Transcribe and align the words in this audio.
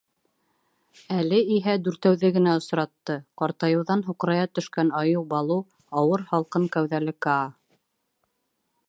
Әле 1.17 1.41
иһә 1.55 1.75
Дүртәүҙе 1.87 2.31
генә 2.37 2.55
осратты: 2.61 3.17
ҡартайыуҙан 3.41 4.03
һуҡырая 4.09 4.49
төшкән 4.61 4.89
айыу 5.03 5.23
Балу, 5.35 5.59
ауыр, 6.03 6.25
һалҡын 6.33 6.67
кәүҙәле 6.79 7.17
Каа. 7.29 7.45